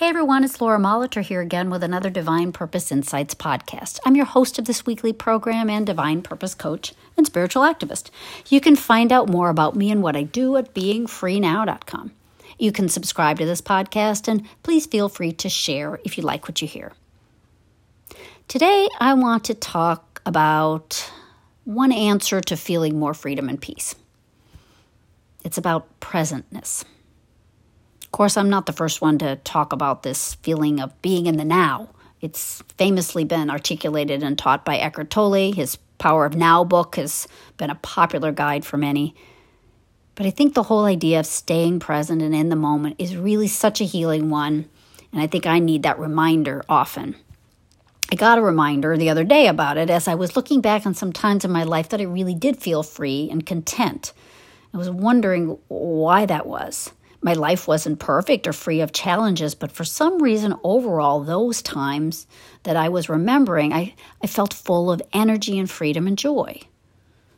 [0.00, 3.98] Hey everyone, it's Laura Molitor here again with another Divine Purpose Insights podcast.
[4.06, 8.08] I'm your host of this weekly program and Divine Purpose coach and spiritual activist.
[8.48, 12.12] You can find out more about me and what I do at beingfreenow.com.
[12.58, 16.48] You can subscribe to this podcast and please feel free to share if you like
[16.48, 16.94] what you hear.
[18.48, 21.12] Today, I want to talk about
[21.64, 23.94] one answer to feeling more freedom and peace.
[25.44, 26.86] It's about presentness.
[28.10, 31.36] Of course, I'm not the first one to talk about this feeling of being in
[31.36, 31.90] the now.
[32.20, 35.52] It's famously been articulated and taught by Eckhart Tolle.
[35.52, 39.14] His Power of Now book has been a popular guide for many.
[40.16, 43.46] But I think the whole idea of staying present and in the moment is really
[43.46, 44.68] such a healing one,
[45.12, 47.14] and I think I need that reminder often.
[48.10, 50.94] I got a reminder the other day about it as I was looking back on
[50.94, 54.12] some times in my life that I really did feel free and content.
[54.74, 56.90] I was wondering why that was
[57.22, 62.26] my life wasn't perfect or free of challenges, but for some reason, overall, those times
[62.62, 66.60] that I was remembering, I, I felt full of energy and freedom and joy.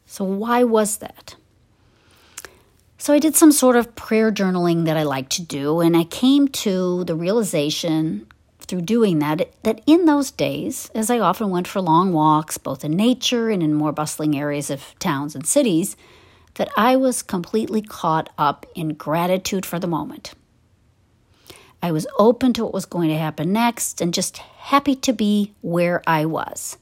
[0.06, 1.34] So, why was that?
[2.97, 6.05] So, I did some sort of prayer journaling that I like to do, and I
[6.05, 8.27] came to the realization
[8.61, 12.84] through doing that that in those days, as I often went for long walks, both
[12.84, 15.96] in nature and in more bustling areas of towns and cities,
[16.55, 20.34] that I was completely caught up in gratitude for the moment.
[21.83, 25.53] I was open to what was going to happen next and just happy to be
[25.62, 26.78] where I was.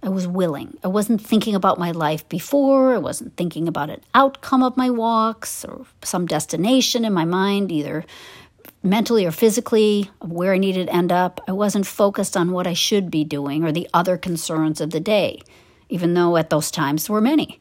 [0.00, 0.78] I was willing.
[0.84, 2.94] I wasn't thinking about my life before.
[2.94, 7.72] I wasn't thinking about an outcome of my walks or some destination in my mind,
[7.72, 8.04] either
[8.80, 11.40] mentally or physically, of where I needed to end up.
[11.48, 15.00] I wasn't focused on what I should be doing or the other concerns of the
[15.00, 15.42] day,
[15.88, 17.58] even though at those times there were many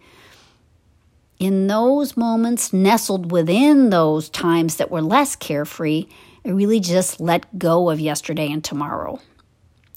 [1.40, 6.08] in those moments, nestled within those times that were less carefree,
[6.46, 9.20] I really just let go of yesterday and tomorrow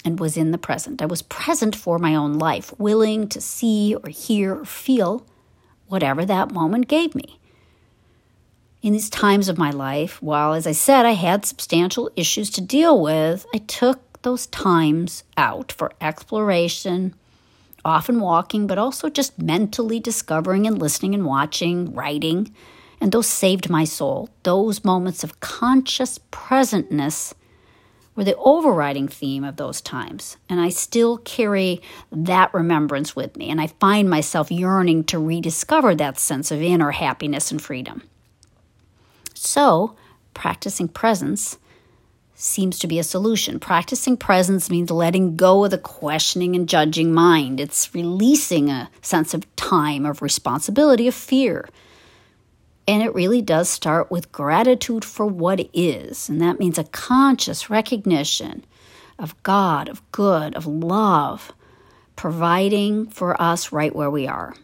[0.04, 1.00] and was in the present.
[1.00, 5.26] I was present for my own life, willing to see or hear or feel
[5.86, 7.38] whatever that moment gave me.
[8.82, 12.62] In these times of my life, while, as I said, I had substantial issues to
[12.62, 17.14] deal with, I took those times out for exploration
[17.84, 22.54] often walking, but also just mentally discovering and listening and watching, writing.
[23.00, 24.28] And those saved my soul.
[24.42, 27.34] Those moments of conscious presentness
[28.14, 30.36] were the overriding theme of those times.
[30.48, 31.80] And I still carry
[32.12, 33.48] that remembrance with me.
[33.48, 38.02] And I find myself yearning to rediscover that sense of inner happiness and freedom.
[39.34, 39.96] So,
[40.34, 41.58] practicing presence
[42.40, 43.60] seems to be a solution.
[43.60, 47.60] Practicing presence means letting go of the questioning and judging mind.
[47.60, 51.68] It's releasing a sense of time, of responsibility, of fear.
[52.88, 56.28] And it really does start with gratitude for what is.
[56.28, 58.64] And that means a conscious recognition
[59.18, 61.52] of God, of good, of love,
[62.16, 64.54] providing for us right where we are.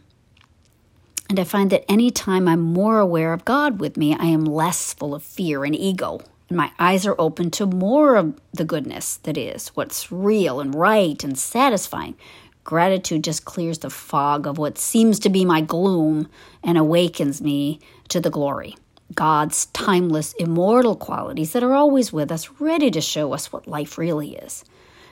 [1.29, 4.93] And I find that anytime I'm more aware of God with me, I am less
[4.93, 9.37] full of fear and ego my eyes are open to more of the goodness that
[9.37, 12.15] is, what's real and right and satisfying.
[12.63, 16.29] Gratitude just clears the fog of what seems to be my gloom
[16.63, 18.75] and awakens me to the glory.
[19.13, 23.97] God's timeless, immortal qualities that are always with us, ready to show us what life
[23.97, 24.65] really is,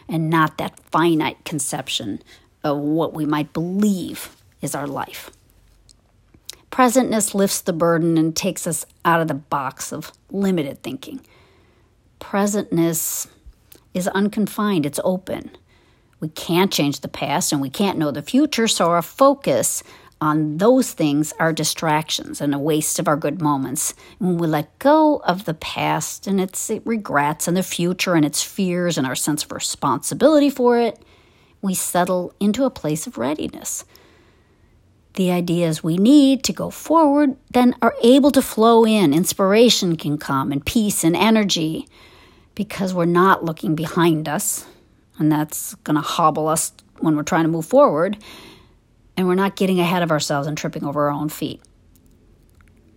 [0.10, 2.22] and not that finite conception
[2.64, 5.32] of what we might believe is our life.
[6.76, 11.22] Presentness lifts the burden and takes us out of the box of limited thinking.
[12.20, 13.28] Presentness
[13.94, 15.52] is unconfined, it's open.
[16.20, 19.84] We can't change the past and we can't know the future, so our focus
[20.20, 23.94] on those things are distractions and a waste of our good moments.
[24.20, 28.44] When we let go of the past and its regrets and the future and its
[28.44, 31.02] fears and our sense of responsibility for it,
[31.62, 33.86] we settle into a place of readiness
[35.16, 39.14] the ideas we need to go forward then are able to flow in.
[39.14, 41.88] Inspiration can come and peace and energy
[42.54, 44.66] because we're not looking behind us,
[45.18, 48.18] and that's going to hobble us when we're trying to move forward,
[49.18, 51.62] and we're not getting ahead of ourselves and tripping over our own feet.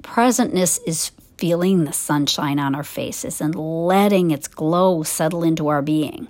[0.02, 5.82] Presentness is feeling the sunshine on our faces and letting its glow settle into our
[5.82, 6.28] being.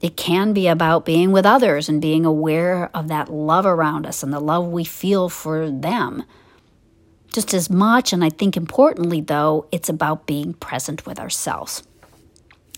[0.00, 4.22] It can be about being with others and being aware of that love around us
[4.22, 6.24] and the love we feel for them.
[7.32, 11.82] Just as much, and I think importantly, though, it's about being present with ourselves.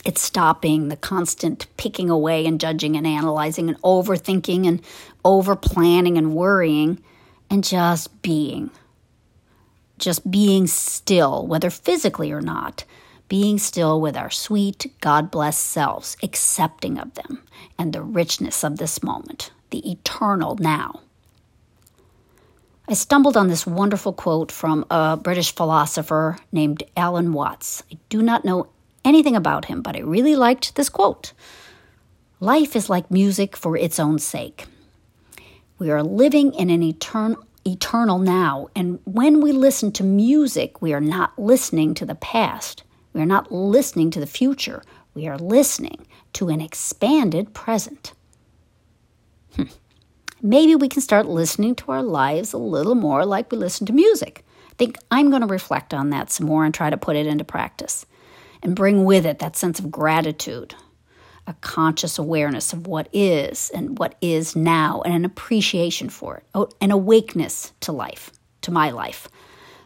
[0.04, 4.82] It's stopping the constant picking away and judging and analyzing and overthinking and
[5.24, 7.00] over planning and worrying
[7.48, 8.70] and just being.
[9.96, 12.84] Just being still, whether physically or not
[13.32, 17.42] being still with our sweet, God blessed selves, accepting of them
[17.78, 21.00] and the richness of this moment, the eternal now.
[22.86, 27.82] I stumbled on this wonderful quote from a British philosopher named Alan Watts.
[27.90, 28.66] I do not know
[29.02, 31.32] anything about him, but I really liked this quote.
[32.38, 34.66] Life is like music for its own sake.
[35.78, 38.68] We are living in an eternal eternal now.
[38.76, 42.82] And when we listen to music, we are not listening to the past.
[43.12, 44.82] We are not listening to the future.
[45.14, 48.12] We are listening to an expanded present.
[49.54, 49.64] Hmm.
[50.40, 53.92] Maybe we can start listening to our lives a little more like we listen to
[53.92, 54.44] music.
[54.70, 57.26] I think I'm going to reflect on that some more and try to put it
[57.26, 58.06] into practice
[58.62, 60.74] and bring with it that sense of gratitude,
[61.46, 66.44] a conscious awareness of what is and what is now, and an appreciation for it,
[66.54, 68.30] oh, an awakeness to life,
[68.62, 69.28] to my life,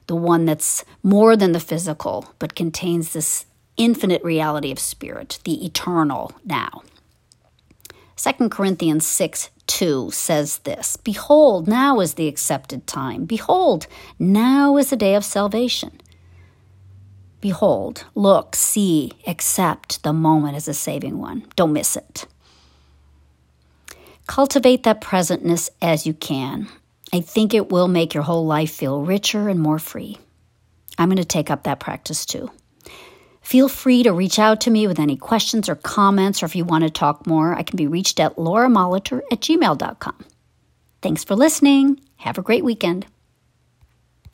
[0.07, 5.65] the one that's more than the physical, but contains this infinite reality of spirit, the
[5.65, 6.83] eternal now.
[8.17, 13.25] 2 Corinthians 6 2 says this Behold, now is the accepted time.
[13.25, 13.87] Behold,
[14.19, 16.01] now is the day of salvation.
[17.41, 21.45] Behold, look, see, accept the moment as a saving one.
[21.55, 22.27] Don't miss it.
[24.27, 26.69] Cultivate that presentness as you can.
[27.13, 30.19] I think it will make your whole life feel richer and more free.
[30.99, 32.51] I'm going to take up that practice too.
[33.43, 36.65] Feel free to reach out to me with any questions or comments, or if you
[36.65, 40.25] want to talk more, I can be reached at lauramolitor at gmail.com.
[41.01, 42.01] Thanks for listening.
[42.17, 43.07] Have a great weekend.